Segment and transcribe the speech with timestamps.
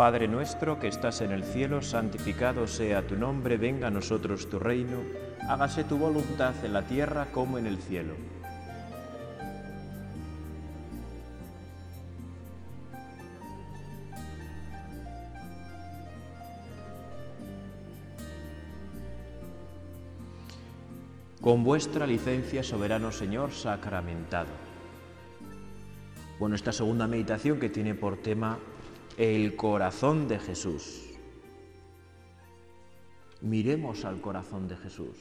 [0.00, 4.58] Padre nuestro que estás en el cielo, santificado sea tu nombre, venga a nosotros tu
[4.58, 4.96] reino,
[5.46, 8.14] hágase tu voluntad en la tierra como en el cielo.
[21.42, 24.48] Con vuestra licencia, soberano Señor, sacramentado.
[26.38, 28.58] Bueno, esta segunda meditación que tiene por tema
[29.16, 31.10] el corazón de Jesús.
[33.40, 35.16] Miremos al corazón de Jesús.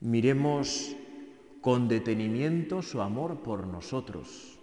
[0.00, 0.96] Miremos
[1.60, 4.58] con detenimiento su amor por nosotros.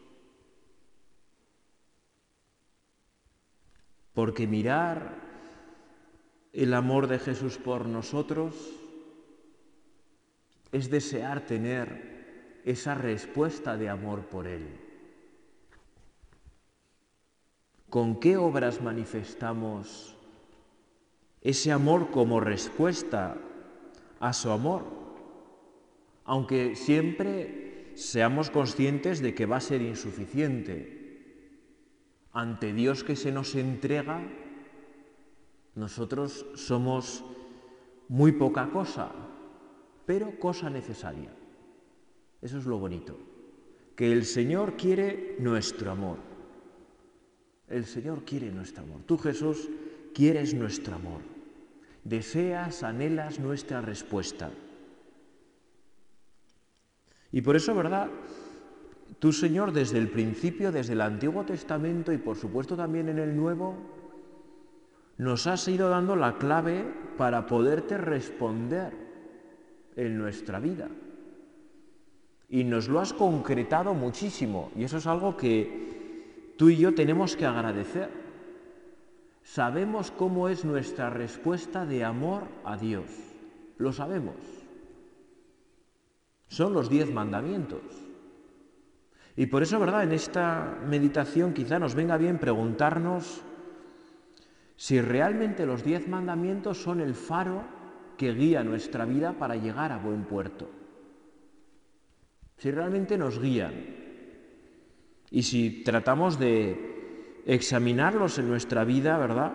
[4.14, 5.22] Porque mirar
[6.54, 8.56] el amor de Jesús por nosotros
[10.72, 14.83] es desear tener esa respuesta de amor por Él.
[17.94, 20.16] ¿Con qué obras manifestamos
[21.42, 23.38] ese amor como respuesta
[24.20, 24.82] a su amor?
[26.26, 31.54] Aunque siempre seamos conscientes de que va a ser insuficiente.
[32.32, 34.28] Ante Dios que se nos entrega,
[35.76, 37.24] nosotros somos
[38.08, 39.12] muy poca cosa,
[40.08, 41.30] pero cosa necesaria.
[42.42, 43.20] Eso es lo bonito,
[43.96, 46.33] que el Señor quiere nuestro amor.
[47.74, 49.02] El Señor quiere nuestro amor.
[49.08, 49.68] Tú, Jesús,
[50.14, 51.22] quieres nuestro amor.
[52.04, 54.52] Deseas, anhelas nuestra respuesta.
[57.32, 58.12] Y por eso, ¿verdad?
[59.18, 63.36] Tú, Señor, desde el principio, desde el Antiguo Testamento y por supuesto también en el
[63.36, 63.76] Nuevo,
[65.18, 66.86] nos has ido dando la clave
[67.18, 68.94] para poderte responder
[69.96, 70.90] en nuestra vida.
[72.50, 74.72] Y nos lo has concretado muchísimo.
[74.76, 75.93] Y eso es algo que
[76.58, 78.10] tú y yo tenemos que agradecer.
[79.44, 83.06] Sabemos cómo es nuestra respuesta de amor a Dios.
[83.78, 84.36] Lo sabemos.
[86.48, 87.82] Son los diez mandamientos.
[89.36, 90.04] Y por eso, ¿verdad?
[90.04, 93.42] En esta meditación quizá nos venga bien preguntarnos
[94.76, 97.64] si realmente los diez mandamientos son el faro
[98.18, 100.70] que guía nuestra vida para llegar a buen puerto.
[102.58, 104.03] Si realmente nos guían
[105.34, 109.52] y si tratamos de examinarlos en nuestra vida, ¿verdad?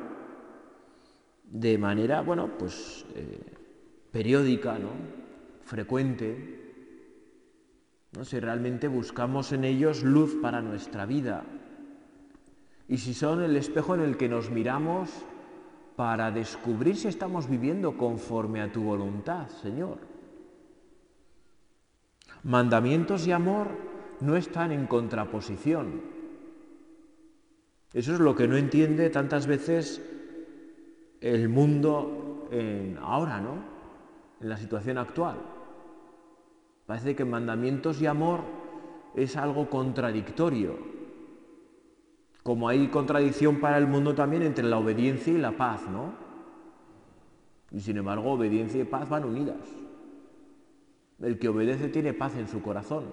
[1.45, 3.55] De manera, bueno, pues eh,
[4.11, 4.91] periódica, ¿no?
[5.63, 6.73] Frecuente.
[8.11, 8.25] ¿no?
[8.25, 11.45] Si realmente buscamos en ellos luz para nuestra vida.
[12.89, 15.11] Y si son el espejo en el que nos miramos
[15.95, 19.99] para descubrir si estamos viviendo conforme a tu voluntad, Señor.
[22.43, 26.03] Mandamientos y amor no están en contraposición.
[27.93, 30.03] Eso es lo que no entiende tantas veces
[31.21, 33.57] el mundo en ahora, ¿no?
[34.41, 35.37] En la situación actual.
[36.87, 38.41] Parece que mandamientos y amor
[39.15, 40.99] es algo contradictorio
[42.49, 46.15] como hay contradicción para el mundo también entre la obediencia y la paz, ¿no?
[47.71, 49.69] Y sin embargo, obediencia y paz van unidas.
[51.21, 53.05] El que obedece tiene paz en su corazón.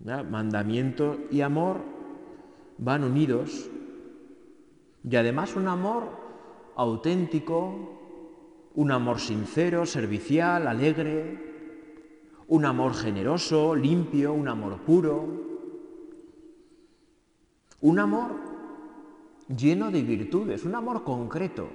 [0.00, 1.80] Mandamiento y amor
[2.78, 3.68] van unidos.
[5.08, 6.04] Y además un amor
[6.76, 7.98] auténtico,
[8.74, 11.48] un amor sincero, servicial, alegre,
[12.48, 15.26] un amor generoso, limpio, un amor puro,
[17.80, 18.30] un amor
[19.54, 21.68] lleno de virtudes, un amor concreto.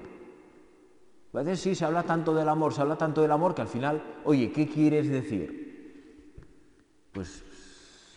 [1.34, 3.68] A veces sí se habla tanto del amor, se habla tanto del amor que al
[3.68, 6.32] final, oye, ¿qué quieres decir?
[7.12, 7.44] Pues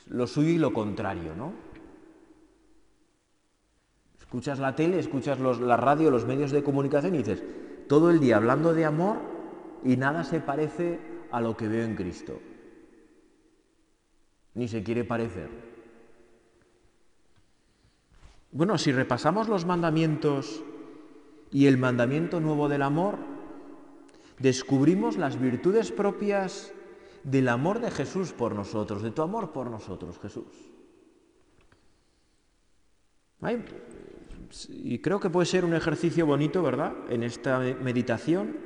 [0.07, 1.53] lo suyo y lo contrario, ¿no?
[4.19, 7.43] Escuchas la tele, escuchas la radio, los medios de comunicación y dices,
[7.89, 9.19] todo el día hablando de amor
[9.85, 10.99] y nada se parece
[11.31, 12.41] a lo que veo en Cristo.
[14.55, 15.49] Ni se quiere parecer.
[18.51, 20.65] Bueno, si repasamos los mandamientos
[21.53, 23.19] y el mandamiento nuevo del amor,
[24.39, 26.73] descubrimos las virtudes propias
[27.27, 30.47] del amor de Jesús por nosotros, de tu amor por nosotros, Jesús.
[34.69, 36.95] Y creo que puede ser un ejercicio bonito, ¿verdad?
[37.11, 38.57] En esta meditación,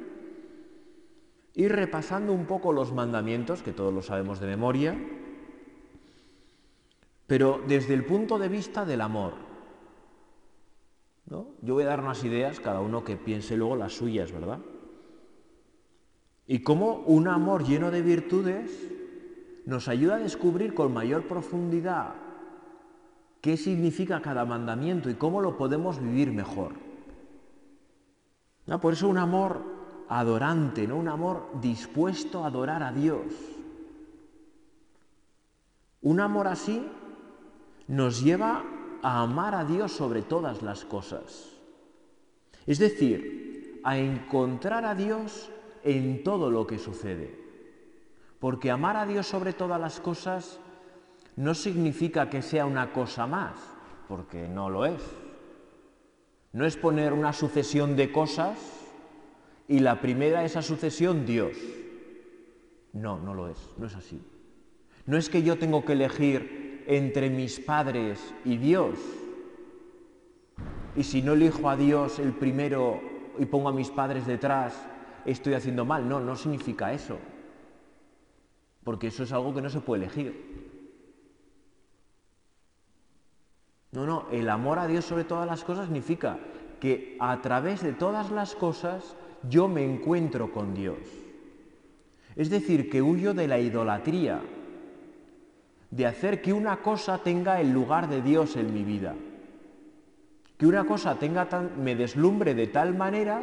[1.55, 4.95] ir repasando un poco los mandamientos, que todos lo sabemos de memoria,
[7.27, 9.33] pero desde el punto de vista del amor.
[11.31, 14.59] Yo voy a dar unas ideas, cada uno que piense luego las suyas, ¿verdad?
[16.51, 18.73] Y cómo un amor lleno de virtudes
[19.67, 22.15] nos ayuda a descubrir con mayor profundidad
[23.41, 26.73] qué significa cada mandamiento y cómo lo podemos vivir mejor.
[28.83, 29.63] Por eso un amor
[30.09, 30.97] adorante, ¿no?
[30.97, 33.33] un amor dispuesto a adorar a Dios.
[36.03, 36.85] Un amor así
[37.87, 38.65] nos lleva
[39.03, 41.49] a amar a Dios sobre todas las cosas.
[42.67, 45.50] Es decir, a encontrar a Dios
[45.85, 47.39] en todo lo que sucede.
[48.39, 50.61] Porque amar a Dios sobre todas las cosas
[51.37, 53.59] no significa que sea una cosa más,
[54.09, 55.03] porque no lo es.
[56.53, 58.59] No es poner una sucesión de cosas
[59.69, 61.57] y la primera esa sucesión Dios.
[62.93, 64.21] No, no lo es, no es así.
[65.07, 68.99] No es que yo tengo que elegir entre mis padres y Dios.
[70.97, 73.01] Y si no elijo a Dios el primero
[73.39, 74.75] y pongo a mis padres detrás,
[75.25, 76.09] estoy haciendo mal.
[76.09, 77.19] No, no significa eso.
[78.85, 80.71] Porque eso es algo que no se puede elegir.
[83.93, 86.39] No, no, el amor a Dios sobre todas las cosas significa
[86.79, 89.17] que a través de todas las cosas
[89.49, 90.99] yo me encuentro con Dios.
[92.37, 94.41] Es decir, que huyo de la idolatría,
[95.91, 99.15] de hacer que una cosa tenga el lugar de Dios en mi vida.
[100.57, 103.43] Que una cosa tenga me deslumbre de tal manera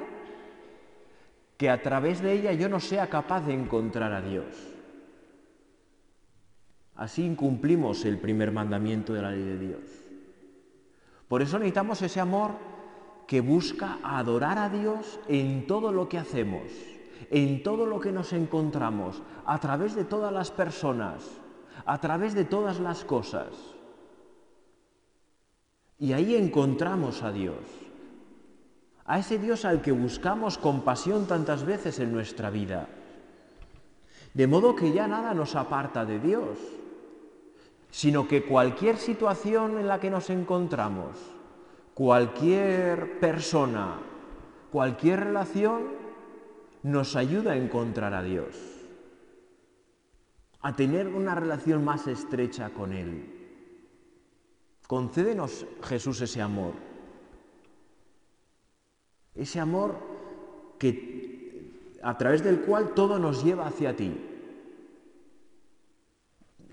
[1.58, 4.46] que a través de ella yo no sea capaz de encontrar a Dios.
[6.96, 9.82] Así incumplimos el primer mandamiento de la ley de Dios.
[11.28, 12.52] Por eso necesitamos ese amor
[13.28, 16.64] que busca adorar a Dios en todo lo que hacemos,
[17.30, 21.24] en todo lo que nos encontramos, a través de todas las personas,
[21.86, 23.50] a través de todas las cosas.
[26.00, 27.58] Y ahí encontramos a Dios,
[29.08, 32.88] a ese Dios al que buscamos compasión tantas veces en nuestra vida.
[34.34, 36.60] De modo que ya nada nos aparta de Dios
[37.90, 41.18] sino que cualquier situación en la que nos encontramos,
[41.94, 44.00] cualquier persona,
[44.72, 45.84] cualquier relación,
[46.84, 48.56] nos ayuda a encontrar a Dios,
[50.62, 53.34] a tener una relación más estrecha con Él.
[54.86, 56.74] Concédenos, Jesús, ese amor,
[59.38, 59.96] ese amor
[60.80, 64.14] que, a través del cual todo nos lleva hacia ti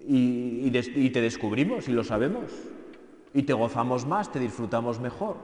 [0.06, 2.52] y, te descubrimos y lo sabemos.
[3.32, 5.36] Y te gozamos más, te disfrutamos mejor.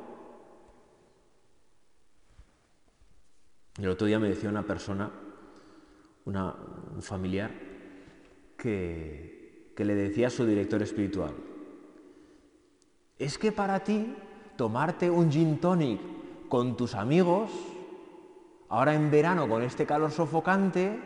[3.79, 5.11] El otro día me decía una persona,
[6.25, 6.55] una,
[6.95, 7.51] un familiar,
[8.57, 11.33] que, que le decía a su director espiritual,
[13.19, 14.15] es que para ti
[14.57, 16.01] tomarte un gin tonic
[16.51, 17.51] con tus amigos,
[18.69, 21.01] ahora en verano con este calor sofocante,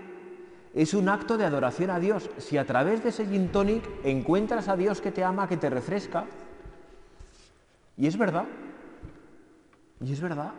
[0.74, 2.28] es un acto de adoración a Dios.
[2.38, 5.70] Si a través de ese gin tonic encuentras a Dios que te ama, que te
[5.70, 6.24] refresca,
[7.96, 8.46] y es verdad,
[10.00, 10.50] y es verdad.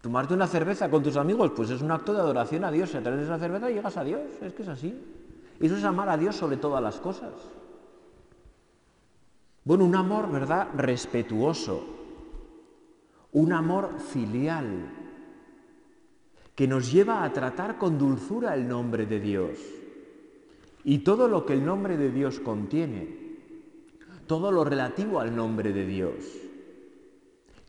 [0.00, 2.90] Tomarte una cerveza con tus amigos, pues es un acto de adoración a Dios.
[2.90, 4.98] Si a través de esa cerveza llegas a Dios, es que es así.
[5.60, 7.30] Eso es amar a Dios sobre todas las cosas.
[9.64, 10.68] Bueno, un amor, ¿verdad?
[10.74, 11.91] Respetuoso.
[13.32, 14.90] Un amor filial
[16.54, 19.58] que nos lleva a tratar con dulzura el nombre de Dios.
[20.84, 23.08] Y todo lo que el nombre de Dios contiene,
[24.26, 26.14] todo lo relativo al nombre de Dios.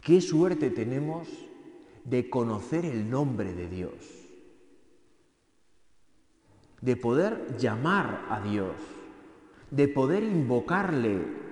[0.01, 1.29] Qué suerte tenemos
[2.03, 3.93] de conocer el nombre de Dios,
[6.81, 8.75] de poder llamar a Dios,
[9.71, 11.43] de poder invocarle.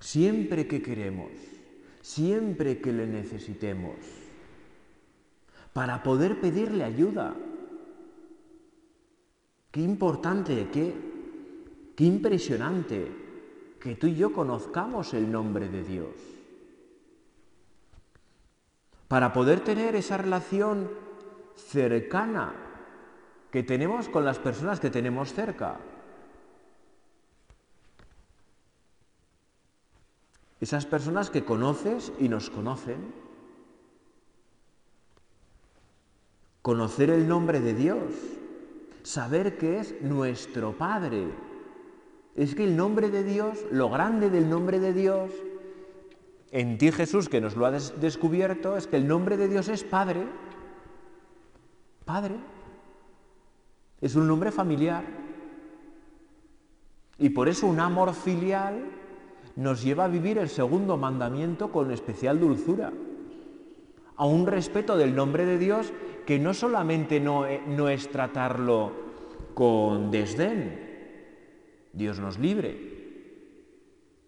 [0.00, 1.30] Siempre que queremos,
[2.04, 3.96] siempre que le necesitemos
[5.72, 7.34] para poder pedirle ayuda.
[9.70, 10.94] Qué importante, qué,
[11.96, 13.10] qué impresionante
[13.80, 16.14] que tú y yo conozcamos el nombre de Dios.
[19.08, 20.90] Para poder tener esa relación
[21.56, 22.52] cercana
[23.50, 25.80] que tenemos con las personas que tenemos cerca.
[30.64, 33.12] Esas personas que conoces y nos conocen.
[36.62, 38.14] conocer el nombre de Dios,
[39.02, 41.26] saber que es nuestro Padre.
[42.34, 45.30] Es que el nombre de Dios, lo grande del nombre de Dios,
[46.50, 49.84] en ti Jesús que nos lo ha descubierto, es que el nombre de Dios es
[49.84, 50.26] Padre.
[52.06, 52.36] Padre.
[54.00, 55.04] Es un nombre familiar.
[57.18, 59.03] Y por eso un amor filial
[59.56, 62.92] nos lleva a vivir el segundo mandamiento con especial dulzura,
[64.16, 65.92] a un respeto del nombre de Dios
[66.26, 68.92] que no solamente no, no es tratarlo
[69.54, 70.80] con desdén,
[71.92, 72.94] Dios nos libre.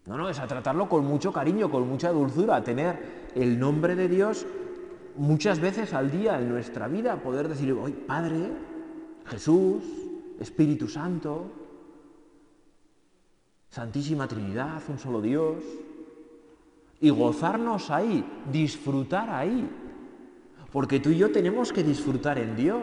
[0.05, 3.95] No, no, es a tratarlo con mucho cariño, con mucha dulzura, a tener el nombre
[3.95, 4.45] de Dios
[5.17, 8.51] muchas veces al día en nuestra vida, poder decir, hoy Padre,
[9.25, 9.83] Jesús,
[10.39, 11.66] Espíritu Santo,
[13.77, 15.63] Santísima Trinidad, un solo Dios,
[16.99, 19.69] y gozarnos ahí, disfrutar ahí,
[20.71, 22.81] porque tú y yo tenemos que disfrutar en Dios.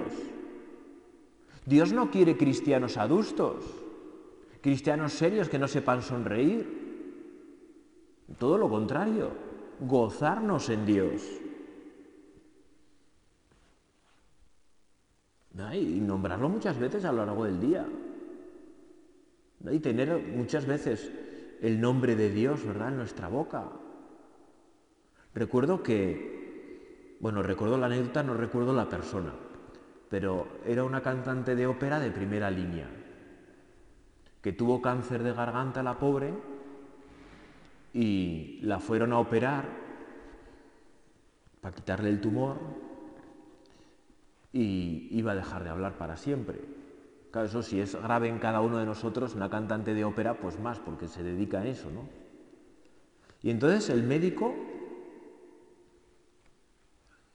[1.67, 3.65] Dios no quiere cristianos adustos,
[4.61, 6.65] cristianos serios que no sepan sonreír.
[8.39, 9.33] Todo lo contrario,
[9.81, 11.23] gozarnos en Dios.
[15.73, 17.85] Y nombrarlo muchas veces a lo largo del día.
[19.71, 21.11] Y tener muchas veces
[21.63, 23.65] el nombre de Dios, ¿verdad?, en nuestra boca.
[25.35, 29.33] Recuerdo que, bueno, recuerdo la anécdota, no recuerdo la persona,
[30.11, 32.87] pero era una cantante de ópera de primera línea,
[34.43, 36.35] que tuvo cáncer de garganta la pobre
[37.95, 39.65] y la fueron a operar
[41.61, 42.59] para quitarle el tumor
[44.53, 46.74] y iba a dejar de hablar para siempre.
[47.35, 50.61] Claro, eso si es grave en cada uno de nosotros, una cantante de ópera, pues
[50.61, 52.09] más, porque se dedica a eso, ¿no?
[53.43, 54.55] Y entonces el médico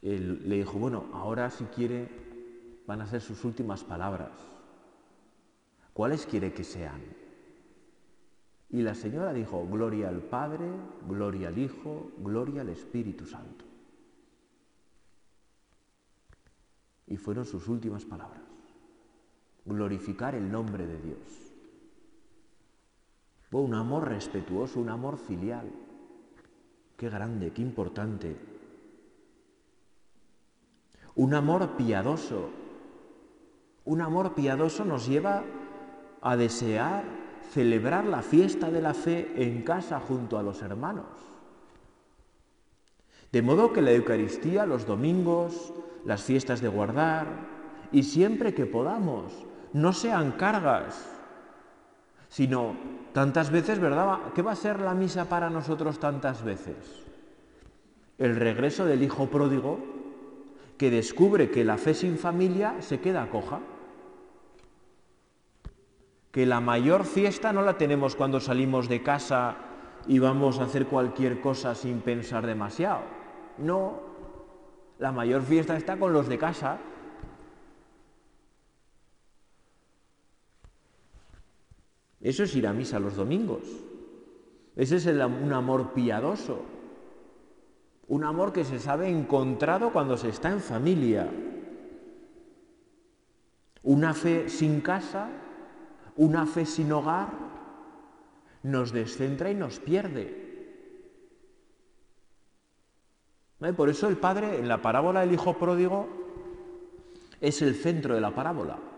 [0.01, 2.07] le dijo, bueno, ahora si quiere
[2.87, 4.31] van a ser sus últimas palabras.
[5.91, 7.01] ¿Cuáles quiere que sean?
[8.69, 10.65] Y la señora dijo, gloria al Padre,
[11.09, 13.65] gloria al Hijo, gloria al Espíritu Santo.
[17.05, 18.48] Y fueron sus últimas palabras.
[19.65, 21.49] Glorificar el nombre de Dios.
[23.49, 25.71] Fue un amor respetuoso, un amor filial.
[26.95, 28.35] Qué grande, qué importante.
[31.15, 32.49] Un amor piadoso.
[33.85, 35.43] Un amor piadoso nos lleva
[36.21, 37.03] a desear
[37.51, 41.07] celebrar la fiesta de la fe en casa junto a los hermanos.
[43.31, 45.73] De modo que la Eucaristía, los domingos,
[46.05, 47.27] las fiestas de guardar
[47.91, 51.09] y siempre que podamos, no sean cargas,
[52.27, 52.75] sino
[53.13, 54.19] tantas veces, ¿verdad?
[54.33, 57.05] ¿Qué va a ser la misa para nosotros tantas veces?
[58.17, 59.79] El regreso del hijo pródigo
[60.77, 63.59] que descubre que la fe sin familia se queda coja.
[66.31, 69.57] Que la mayor fiesta no la tenemos cuando salimos de casa
[70.07, 73.01] y vamos a hacer cualquier cosa sin pensar demasiado.
[73.57, 73.99] No,
[74.99, 76.77] la mayor fiesta está con los de casa.
[82.21, 83.63] Eso es ir a misa los domingos.
[84.75, 86.61] Ese es un amor piadoso.
[88.07, 91.29] Un amor que se sabe encontrado cuando se está en familia.
[93.83, 95.29] Una fe sin casa,
[96.15, 97.29] una fe sin hogar,
[98.63, 100.49] nos descentra y nos pierde.
[103.75, 106.07] Por eso el Padre en la parábola del Hijo Pródigo
[107.41, 108.88] es el centro de la parábola.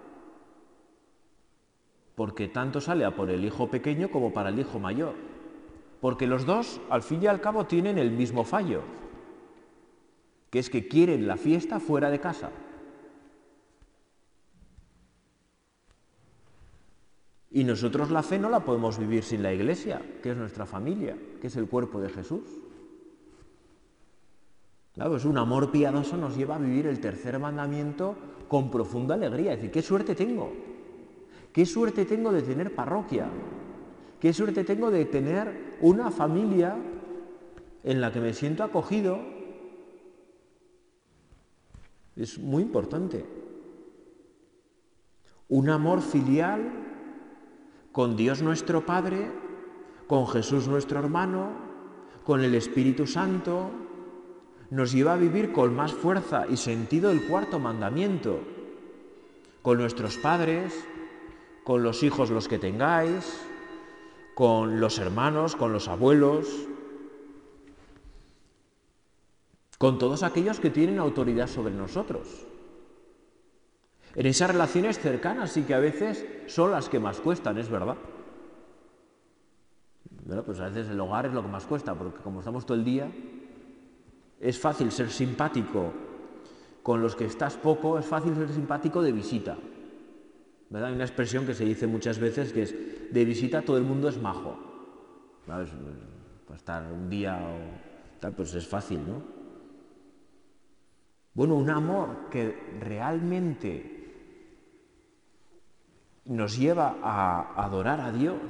[2.21, 5.15] Porque tanto sale a por el hijo pequeño como para el hijo mayor.
[5.99, 8.83] Porque los dos, al fin y al cabo, tienen el mismo fallo,
[10.51, 12.51] que es que quieren la fiesta fuera de casa.
[17.49, 21.17] Y nosotros la fe no la podemos vivir sin la iglesia, que es nuestra familia,
[21.41, 22.43] que es el cuerpo de Jesús.
[24.93, 28.15] Claro, es un amor piadoso nos lleva a vivir el tercer mandamiento
[28.47, 29.53] con profunda alegría.
[29.53, 30.69] Es decir, qué suerte tengo.
[31.53, 33.27] Qué suerte tengo de tener parroquia.
[34.19, 36.75] Qué suerte tengo de tener una familia
[37.83, 39.19] en la que me siento acogido.
[42.15, 43.25] Es muy importante.
[45.49, 46.71] Un amor filial
[47.91, 49.29] con Dios nuestro Padre,
[50.07, 51.49] con Jesús nuestro hermano,
[52.23, 53.71] con el Espíritu Santo,
[54.69, 58.39] nos lleva a vivir con más fuerza y sentido el cuarto mandamiento,
[59.61, 60.73] con nuestros padres,
[61.71, 63.39] con los hijos los que tengáis,
[64.35, 66.67] con los hermanos, con los abuelos,
[69.77, 72.45] con todos aquellos que tienen autoridad sobre nosotros.
[74.15, 77.95] En esas relaciones cercanas sí que a veces son las que más cuestan, es verdad.
[80.25, 82.77] Bueno, pues a veces el hogar es lo que más cuesta, porque como estamos todo
[82.77, 83.09] el día,
[84.41, 85.93] es fácil ser simpático
[86.83, 89.55] con los que estás poco, es fácil ser simpático de visita.
[90.71, 90.89] ¿Verdad?
[90.89, 94.07] Hay una expresión que se dice muchas veces que es, de visita todo el mundo
[94.07, 94.57] es majo.
[95.45, 95.65] Para
[96.55, 99.21] estar un día o tal, pues es fácil, ¿no?
[101.33, 103.99] Bueno, un amor que realmente
[106.25, 108.41] nos lleva a adorar a Dios,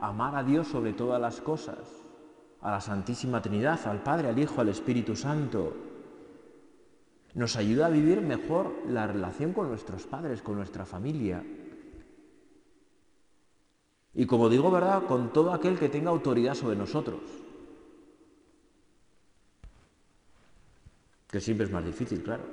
[0.00, 1.78] a amar a Dios sobre todas las cosas,
[2.60, 5.76] a la Santísima Trinidad, al Padre, al Hijo, al Espíritu Santo.
[7.34, 11.42] Nos ayuda a vivir mejor la relación con nuestros padres, con nuestra familia.
[14.14, 15.04] Y como digo, ¿verdad?
[15.06, 17.20] Con todo aquel que tenga autoridad sobre nosotros.
[21.28, 22.44] Que siempre es más difícil, claro.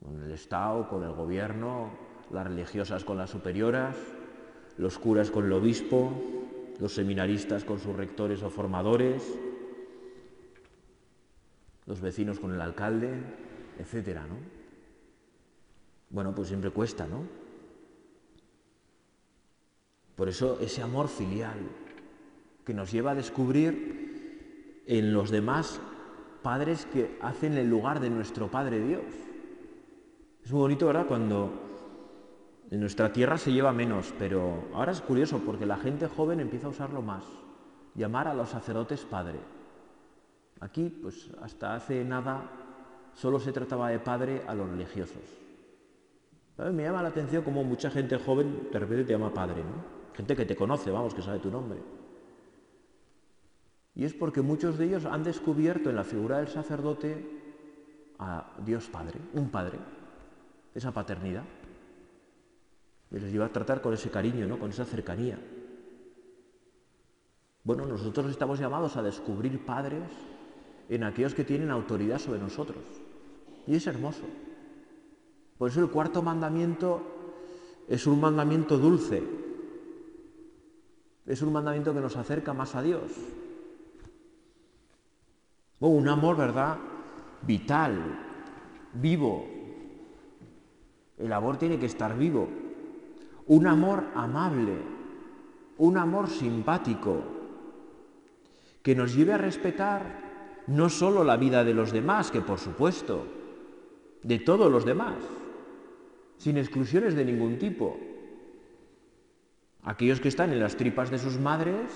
[0.00, 1.90] Con el Estado, con el gobierno,
[2.30, 3.96] las religiosas con las superioras,
[4.76, 6.12] los curas con el obispo,
[6.78, 9.22] los seminaristas con sus rectores o formadores,
[11.86, 13.20] los vecinos con el alcalde,
[13.78, 14.36] etcétera, ¿no?
[16.10, 17.43] Bueno, pues siempre cuesta, ¿no?
[20.16, 21.58] Por eso ese amor filial
[22.64, 25.80] que nos lleva a descubrir en los demás
[26.42, 29.04] padres que hacen el lugar de nuestro Padre Dios.
[30.44, 31.06] Es muy bonito, ¿verdad?
[31.06, 31.50] Cuando
[32.70, 36.66] en nuestra tierra se lleva menos, pero ahora es curioso porque la gente joven empieza
[36.66, 37.24] a usarlo más.
[37.94, 39.38] Llamar a los sacerdotes padre.
[40.60, 42.50] Aquí, pues hasta hace nada,
[43.14, 45.22] solo se trataba de padre a los religiosos.
[46.56, 50.03] Me llama la atención como mucha gente joven de repente te llama padre, ¿no?
[50.14, 51.80] Gente que te conoce, vamos, que sabe tu nombre.
[53.94, 57.24] Y es porque muchos de ellos han descubierto en la figura del sacerdote
[58.18, 59.78] a Dios Padre, un Padre,
[60.74, 61.44] esa paternidad.
[63.10, 64.58] Y les lleva a tratar con ese cariño, ¿no?
[64.58, 65.38] con esa cercanía.
[67.62, 70.10] Bueno, nosotros estamos llamados a descubrir padres
[70.88, 72.84] en aquellos que tienen autoridad sobre nosotros.
[73.66, 74.24] Y es hermoso.
[75.56, 77.02] Por eso el cuarto mandamiento
[77.88, 79.22] es un mandamiento dulce.
[81.26, 83.12] Es un mandamiento que nos acerca más a Dios.
[85.80, 86.76] Oh, un amor, ¿verdad?
[87.42, 87.98] Vital,
[88.94, 89.46] vivo.
[91.18, 92.48] El amor tiene que estar vivo.
[93.46, 94.78] Un amor amable,
[95.78, 97.22] un amor simpático,
[98.82, 103.26] que nos lleve a respetar no solo la vida de los demás, que por supuesto,
[104.22, 105.16] de todos los demás,
[106.38, 107.98] sin exclusiones de ningún tipo.
[109.84, 111.90] Aquellos que están en las tripas de sus madres,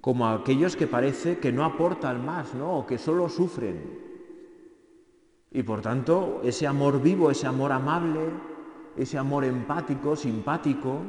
[0.00, 2.78] como aquellos que parece que no aportan más, ¿no?
[2.78, 3.98] O que solo sufren.
[5.50, 8.20] Y por tanto, ese amor vivo, ese amor amable,
[8.96, 11.00] ese amor empático, simpático,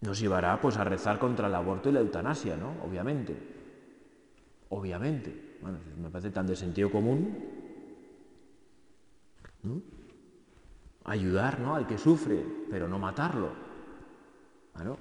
[0.00, 2.74] nos llevará pues a rezar contra el aborto y la eutanasia, ¿no?
[2.86, 3.36] Obviamente.
[4.68, 5.58] Obviamente.
[5.60, 7.36] Bueno, me parece tan de sentido común.
[9.62, 9.95] ¿no?
[11.06, 11.74] Ayudar, ¿no?
[11.74, 13.50] Al que sufre, pero no matarlo.
[14.84, 14.98] ¿no?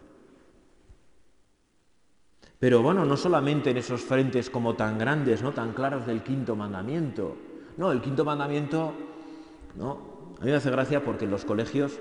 [2.59, 5.51] Pero bueno, no solamente en esos frentes como tan grandes, ¿no?
[5.51, 7.35] Tan claros del quinto mandamiento.
[7.77, 8.93] No, el quinto mandamiento,
[9.75, 10.15] ¿no?
[10.39, 11.99] A mí me hace gracia porque en los colegios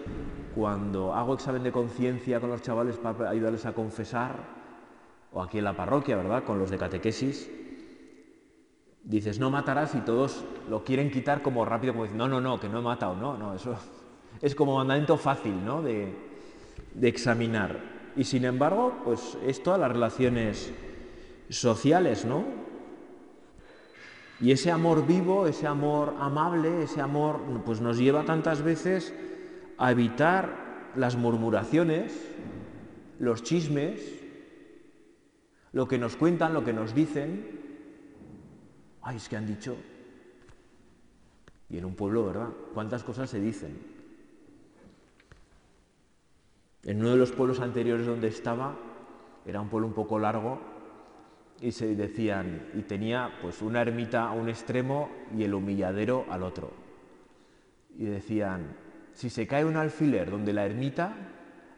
[0.54, 4.36] cuando hago examen de conciencia con los chavales para ayudarles a confesar,
[5.32, 6.44] o aquí en la parroquia, ¿verdad?
[6.44, 7.50] Con los de catequesis,
[9.04, 12.58] dices, no matarás y todos lo quieren quitar como rápido, como dicen, no, no, no,
[12.58, 13.76] que no he matado, no, no, eso
[14.42, 15.82] es como mandamiento fácil, ¿no?
[15.82, 16.14] De,
[16.94, 17.78] de examinar.
[18.16, 20.72] Y sin embargo, pues es todas las relaciones
[21.48, 22.44] sociales, ¿no?
[24.40, 29.14] Y ese amor vivo, ese amor amable, ese amor, pues nos lleva tantas veces
[29.78, 32.28] a evitar las murmuraciones,
[33.18, 34.22] los chismes,
[35.72, 37.63] lo que nos cuentan, lo que nos dicen.
[39.04, 39.76] Ay, es que han dicho.
[41.68, 42.48] Y en un pueblo, ¿verdad?
[42.72, 43.78] ¿Cuántas cosas se dicen?
[46.84, 48.76] En uno de los pueblos anteriores donde estaba,
[49.46, 50.58] era un pueblo un poco largo,
[51.60, 56.42] y se decían, y tenía pues una ermita a un extremo y el humilladero al
[56.42, 56.72] otro.
[57.98, 58.76] Y decían,
[59.12, 61.14] si se cae un alfiler donde la ermita,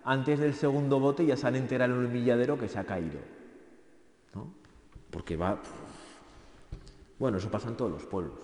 [0.05, 3.19] antes del segundo bote ya se han enterado en el humilladero que se ha caído.
[4.35, 4.53] ¿no?
[5.11, 5.61] Porque va...
[7.19, 8.39] Bueno, eso pasa en todos los pueblos.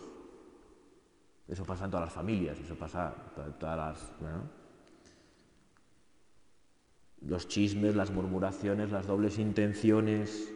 [1.48, 4.12] Eso pasa en todas las familias, eso pasa en todas las...
[7.20, 10.52] Los chismes, las murmuraciones, las dobles intenciones,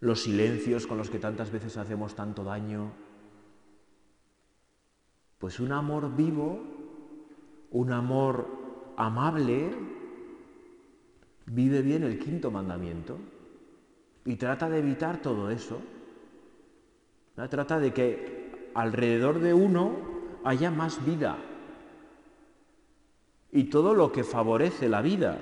[0.00, 2.92] los silencios con los que tantas veces hacemos tanto daño.
[5.38, 6.62] Pues un amor vivo,
[7.70, 8.46] un amor
[8.96, 9.70] amable,
[11.46, 13.18] vive bien el quinto mandamiento
[14.24, 15.80] y trata de evitar todo eso.
[17.34, 19.96] Trata de que alrededor de uno
[20.44, 21.38] haya más vida
[23.52, 25.38] y todo lo que favorece la vida.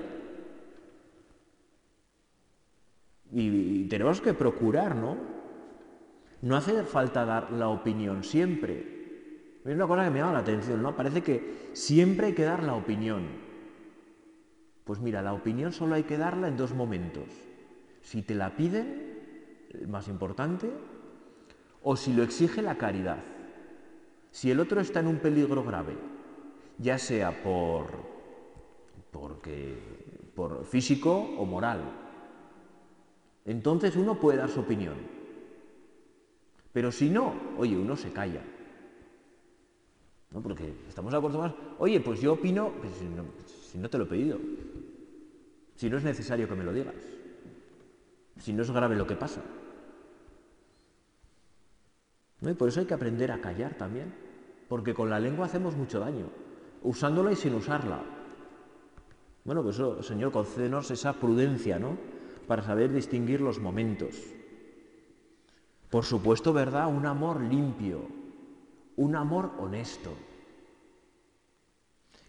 [3.32, 5.16] Y, tenemos que procurar, ¿no?
[6.42, 8.98] No hace falta dar la opinión siempre,
[9.64, 10.96] Es una cosa que me llama la atención, ¿no?
[10.96, 13.24] Parece que siempre hay que dar la opinión.
[14.84, 17.28] Pues mira, la opinión solo hay que darla en dos momentos.
[18.00, 19.18] Si te la piden,
[19.70, 20.70] el más importante,
[21.82, 23.18] o si lo exige la caridad.
[24.30, 25.96] Si el otro está en un peligro grave,
[26.78, 27.86] ya sea por,
[29.10, 29.76] porque,
[30.34, 31.80] por físico o moral,
[33.44, 34.94] entonces uno puede dar su opinión.
[36.72, 38.42] Pero si no, oye, uno se calla.
[40.30, 40.40] ¿No?
[40.40, 42.92] Porque estamos acostumbrados, oye, pues yo opino, pues
[43.68, 44.38] si no te lo he pedido,
[45.74, 46.94] si no es necesario que me lo digas,
[48.38, 49.42] si no es grave lo que pasa.
[52.40, 52.50] ¿No?
[52.50, 54.12] Y por eso hay que aprender a callar también,
[54.68, 56.26] porque con la lengua hacemos mucho daño,
[56.82, 58.02] usándola y sin usarla.
[59.44, 61.96] Bueno, pues eso, Señor, concédenos esa prudencia, ¿no?
[62.46, 64.16] Para saber distinguir los momentos.
[65.90, 66.88] Por supuesto, ¿verdad?
[66.88, 68.02] Un amor limpio,
[68.96, 70.14] un amor honesto,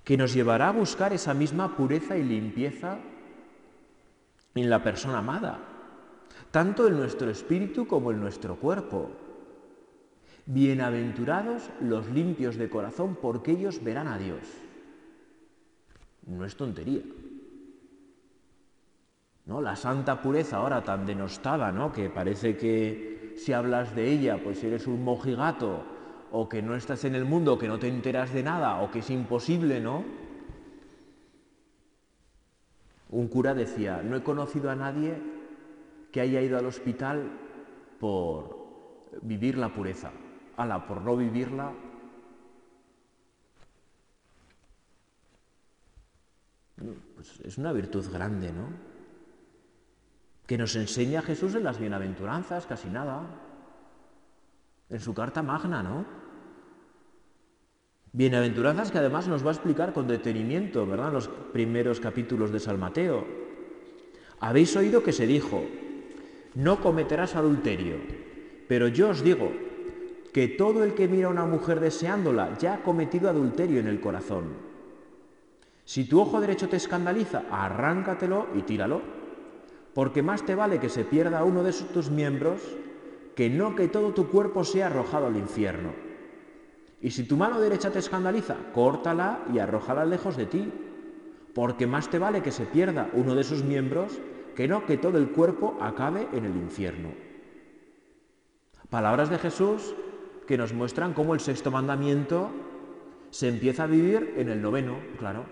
[0.04, 2.98] que nos llevará a buscar esa misma pureza y limpieza
[4.56, 5.60] en la persona amada,
[6.50, 9.12] tanto en nuestro espíritu como en nuestro cuerpo.
[10.46, 14.42] Bienaventurados los limpios de corazón, porque ellos verán a Dios.
[16.26, 17.02] No es tontería.
[19.46, 19.62] ¿No?
[19.62, 21.92] La santa pureza ahora tan denostada, ¿no?
[21.92, 25.84] que parece que si hablas de ella, pues eres un mojigato,
[26.32, 29.00] o que no estás en el mundo, que no te enteras de nada, o que
[29.00, 30.04] es imposible, ¿no?
[33.10, 35.22] Un cura decía, no he conocido a nadie
[36.12, 37.30] que haya ido al hospital
[38.00, 38.62] por
[39.22, 40.12] vivir la pureza.
[40.62, 41.72] Ala, por no vivirla,
[47.16, 48.68] pues es una virtud grande, ¿no?
[50.46, 53.24] Que nos enseña Jesús en las bienaventuranzas, casi nada,
[54.90, 56.06] en su carta magna, ¿no?
[58.14, 61.14] Bienaventuranzas que además nos va a explicar con detenimiento, ¿verdad?
[61.14, 63.26] Los primeros capítulos de San Mateo.
[64.40, 65.64] Habéis oído que se dijo,
[66.56, 67.98] no cometerás adulterio,
[68.68, 69.52] pero yo os digo
[70.34, 74.00] que todo el que mira a una mujer deseándola ya ha cometido adulterio en el
[74.00, 74.46] corazón.
[75.84, 79.02] Si tu ojo derecho te escandaliza, arráncatelo y tíralo,
[79.94, 82.62] porque más te vale que se pierda uno de tus miembros
[83.36, 85.92] que no que todo tu cuerpo sea arrojado al infierno.
[87.02, 90.72] Y si tu mano derecha te escandaliza, córtala y arrójala lejos de ti,
[91.54, 94.20] porque más te vale que se pierda uno de sus miembros
[94.56, 97.10] que no que todo el cuerpo acabe en el infierno.
[98.90, 99.96] Palabras de Jesús
[100.52, 102.52] que nos muestran cómo el sexto mandamiento
[103.30, 105.46] se empieza a vivir en el noveno, claro.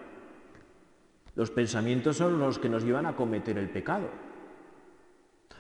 [1.36, 4.10] Los pensamientos son los que nos llevan a cometer el pecado.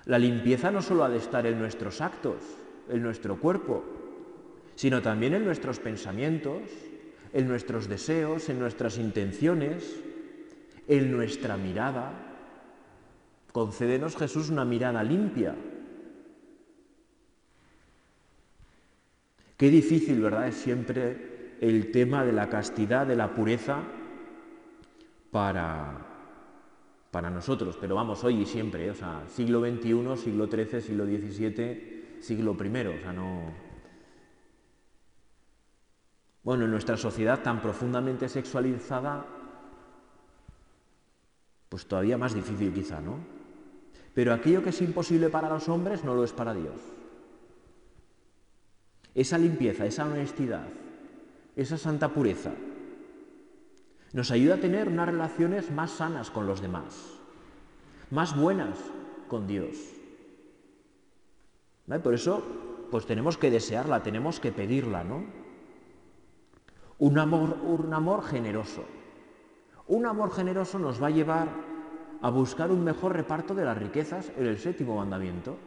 [0.03, 2.35] La limpieza no solo ha de estar en nuestros actos,
[2.89, 3.85] en nuestro cuerpo,
[4.75, 6.63] sino también en nuestros pensamientos,
[7.31, 10.03] en nuestros deseos, en nuestras intenciones,
[10.85, 12.11] en nuestra mirada.
[13.53, 15.55] Concédenos, Jesús, una mirada limpia.
[19.59, 20.47] Qué difícil, ¿verdad?
[20.47, 23.83] Es siempre el tema de la castidad, de la pureza
[25.31, 25.97] para,
[27.11, 28.91] para nosotros, pero vamos, hoy y siempre, ¿eh?
[28.91, 33.51] o sea, siglo XXI, siglo XIII, siglo XVII, siglo I, o sea, no...
[36.41, 39.25] Bueno, en nuestra sociedad tan profundamente sexualizada,
[41.67, 43.17] pues todavía más difícil quizá, ¿no?
[44.13, 46.98] Pero aquello que es imposible para los hombres no lo es para Dios.
[49.15, 50.67] Esa limpieza, esa honestidad,
[51.55, 52.51] esa santa pureza,
[54.13, 57.19] nos ayuda a tener unas relaciones más sanas con los demás,
[58.11, 58.77] más buenas
[59.27, 59.77] con Dios.
[62.03, 62.43] Por eso,
[62.91, 65.23] pues tenemos que desearla, tenemos que pedirla, ¿no?
[66.99, 68.83] Un amor, un amor generoso.
[69.87, 71.47] Un amor generoso nos va a llevar
[72.21, 75.57] a buscar un mejor reparto de las riquezas en el séptimo mandamiento.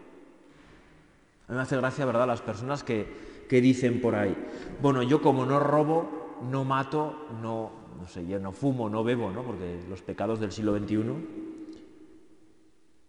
[1.48, 4.34] A mí me hace gracia, ¿verdad?, las personas que, que dicen por ahí,
[4.80, 9.30] bueno, yo como no robo, no mato, no, no sé, yo no fumo, no bebo,
[9.30, 9.42] ¿no?
[9.42, 11.02] Porque los pecados del siglo XXI.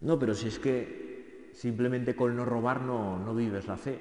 [0.02, 3.98] No, pero si es que simplemente con no robar no, no vives la fe.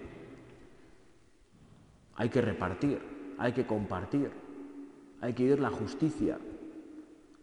[2.17, 2.99] Hay que repartir,
[3.39, 4.33] hay que compartir,
[5.21, 6.41] hay que ir la justicia,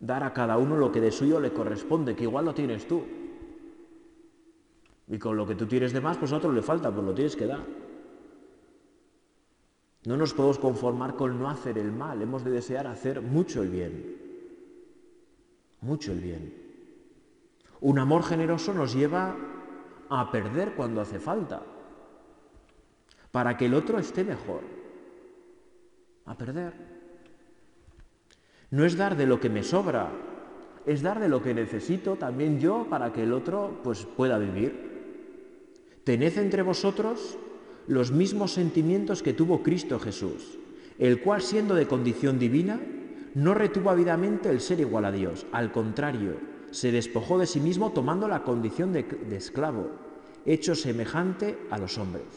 [0.02, 3.02] dar a cada uno lo que de suyo le corresponde, que igual lo tienes tú.
[5.08, 7.14] Y con lo que tú tienes de más, pues a otro le falta, pues lo
[7.14, 7.88] tienes que dar.
[10.06, 13.70] No nos podemos conformar con no hacer el mal, hemos de desear hacer mucho el
[13.70, 14.18] bien.
[15.82, 16.54] Mucho el bien.
[17.82, 19.36] Un amor generoso nos lleva
[20.10, 21.62] a perder cuando hace falta,
[23.32, 24.62] para que el otro esté mejor.
[26.26, 26.74] a perder.
[28.70, 30.12] No es dar de lo que me sobra,
[30.86, 36.02] es dar de lo que necesito también yo para que el otro pues pueda vivir.
[36.04, 37.38] Tened entre vosotros
[37.89, 40.60] los mismos sentimientos que tuvo Cristo Jesús,
[40.99, 42.80] el cual siendo de condición divina,
[43.34, 46.38] no retuvo avidamente el ser igual a Dios, al contrario,
[46.69, 49.89] se despojó de sí mismo tomando la condición de, esclavo,
[50.45, 52.28] hecho semejante a los hombres.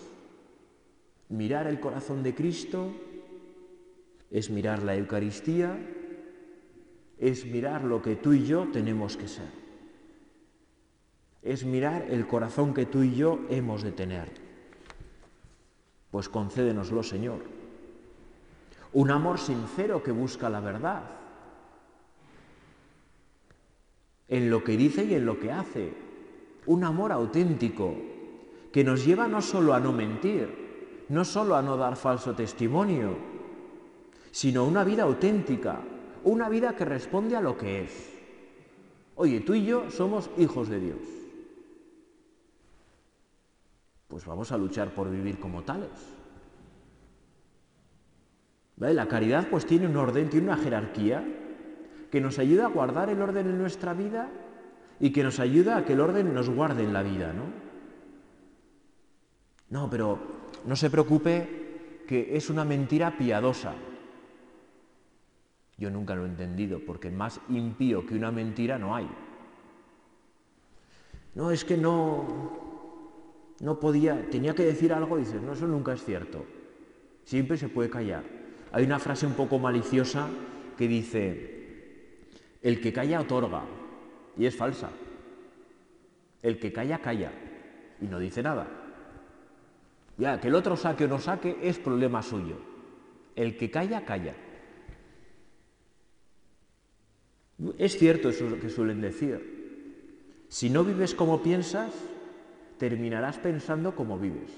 [1.28, 2.90] Mirar el corazón de Cristo
[4.30, 5.78] es mirar la Eucaristía,
[7.18, 9.50] es mirar lo que tú y yo tenemos que ser.
[11.42, 14.41] Es mirar el corazón que tú y yo hemos de tener.
[16.12, 17.40] Pues concédenoslo, Señor.
[18.92, 21.03] Un amor sincero que busca la verdad
[24.29, 25.92] en lo que dice y en lo que hace.
[26.66, 27.94] Un amor auténtico
[28.70, 33.16] que nos lleva no solo a no mentir, no solo a no dar falso testimonio,
[34.31, 35.81] sino una vida auténtica,
[36.25, 38.12] una vida que responde a lo que es.
[39.16, 41.21] Oye, tú y yo somos hijos de Dios.
[44.12, 45.88] Pues vamos a luchar por vivir como tales.
[48.77, 51.25] La caridad pues tiene un orden, tiene una jerarquía
[52.11, 54.29] que nos ayuda a guardar el orden en nuestra vida
[55.01, 57.44] y que nos ayuda a que el orden nos guarde en la vida, ¿no?
[59.70, 60.18] No, pero
[60.66, 63.72] no se preocupe que es una mentira piadosa.
[65.79, 69.09] Yo nunca lo he entendido, porque más impío que una mentira no hay.
[71.35, 72.62] No, es que no,
[73.62, 76.44] no podía, tenía que decir algo, dices, no, eso nunca es cierto.
[77.25, 78.25] Siempre se puede callar.
[78.72, 80.29] Hay una frase un poco maliciosa
[80.77, 82.18] que dice,
[82.61, 83.62] el que calla otorga,
[84.37, 84.90] y es falsa.
[86.42, 87.31] El que calla, calla,
[88.01, 88.66] y no dice nada.
[90.18, 92.57] Ya, que el otro saque o no saque es problema suyo.
[93.37, 94.35] El que calla, calla.
[97.79, 100.46] Es cierto eso que suelen decir.
[100.48, 101.92] Si no vives como piensas,
[102.78, 104.50] terminarás pensando como vives.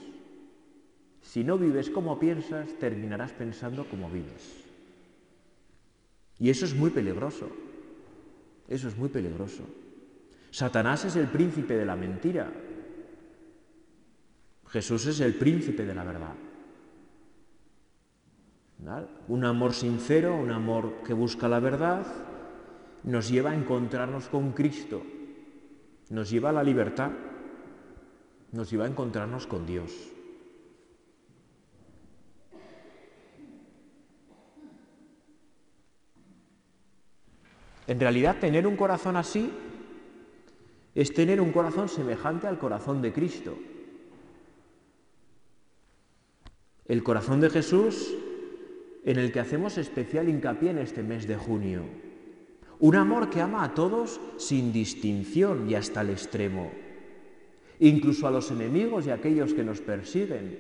[1.23, 4.65] Si no vives como piensas, terminarás pensando como vives.
[6.39, 7.49] Y eso es muy peligroso.
[8.69, 9.65] Eso es muy peligroso.
[10.51, 12.53] Satanás es el príncipe de la mentira.
[14.69, 16.35] Jesús es el príncipe de la verdad.
[19.29, 22.05] Un amor sincero, un amor que busca la verdad,
[23.05, 25.03] nos lleva a encontrarnos con Cristo,
[26.11, 27.11] nos lleva a la libertad,
[28.55, 29.93] nos lleva a encontrarnos con Dios.
[37.87, 39.53] En realidad, tener un corazón así
[40.95, 43.59] es tener un corazón semejante al corazón de Cristo.
[46.87, 48.15] El corazón de Jesús
[49.05, 51.83] en el que hacemos especial hincapié en este mes de junio.
[52.79, 56.71] Un amor que ama a todos sin distinción y hasta el extremo,
[57.81, 60.59] incluso a los enemigos y a aquellos que nos persiguen.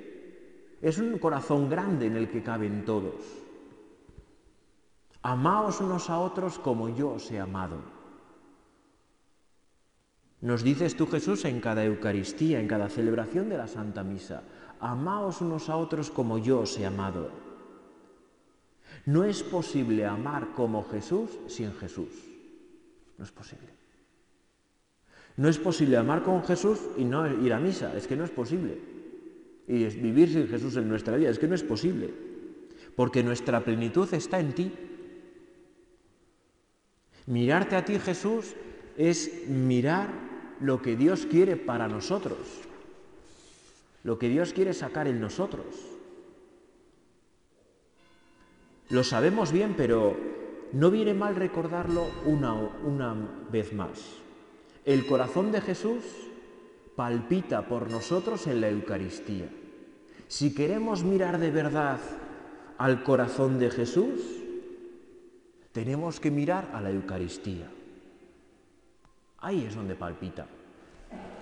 [0.82, 3.22] Es un corazón grande en el que caben todos.
[5.22, 7.78] Amaos unos a otros como yo os he amado.
[10.42, 14.42] Nos dices tú Jesús en cada Eucaristía, en cada celebración de la Santa Misa,
[14.78, 17.30] amaos unos a otros como yo os he amado.
[19.06, 22.10] No es posible amar como Jesús sin Jesús.
[23.16, 23.83] No es posible.
[25.36, 27.96] No es posible amar con Jesús y no ir a misa.
[27.96, 28.78] Es que no es posible.
[29.66, 31.30] Y es vivir sin Jesús en nuestra vida.
[31.30, 32.12] Es que no es posible.
[32.94, 34.72] Porque nuestra plenitud está en ti.
[37.26, 38.54] Mirarte a ti, Jesús,
[38.96, 40.10] es mirar
[40.60, 42.38] lo que Dios quiere para nosotros.
[44.04, 45.66] Lo que Dios quiere sacar en nosotros.
[48.90, 50.16] Lo sabemos bien, pero
[50.72, 53.14] no viene mal recordarlo una, una
[53.50, 54.23] vez más.
[54.84, 56.04] El corazón de Jesús
[56.94, 59.48] palpita por nosotros en la Eucaristía.
[60.28, 61.98] Si queremos mirar de verdad
[62.76, 64.20] al corazón de Jesús,
[65.72, 67.70] tenemos que mirar a la Eucaristía.
[69.38, 70.46] Ahí es donde palpita.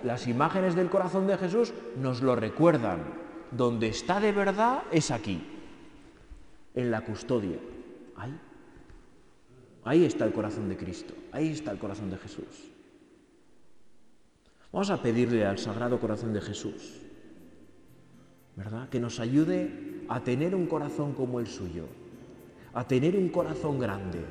[0.03, 3.21] Las imágenes del corazón de Jesús nos lo recuerdan.
[3.51, 5.43] Donde está de verdad es aquí
[6.73, 7.57] en la custodia.
[8.15, 8.39] Ahí.
[9.83, 12.72] Ahí está el corazón de Cristo, ahí está el corazón de Jesús.
[14.73, 16.99] Vamos a pedirle al Sagrado Corazón de Jesús,
[18.55, 18.89] ¿verdad?
[18.89, 21.85] Que nos ayude a tener un corazón como el suyo,
[22.73, 24.25] a tener un corazón grande,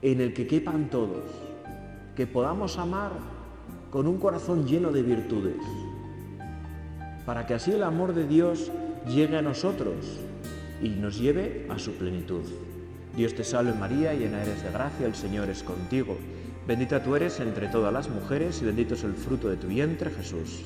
[0.00, 1.22] en el que quepan todos,
[2.16, 3.12] que podamos amar
[3.90, 5.60] con un corazón lleno de virtudes,
[7.26, 8.72] para que así el amor de Dios
[9.06, 10.18] llegue a nosotros
[10.82, 12.44] y nos lleve a su plenitud.
[13.14, 16.16] Dios te salve María, llena eres de gracia, el Señor es contigo.
[16.66, 20.10] Bendita tú eres entre todas las mujeres y bendito es el fruto de tu vientre
[20.10, 20.62] Jesús.